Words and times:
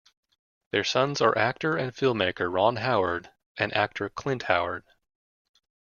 Their 0.71 0.83
sons 0.83 1.21
are 1.21 1.37
actor 1.37 1.77
and 1.77 1.93
filmmaker 1.93 2.51
Ron 2.51 2.77
Howard 2.77 3.29
and 3.55 3.71
actor 3.75 4.09
Clint 4.09 4.41
Howard. 4.49 4.83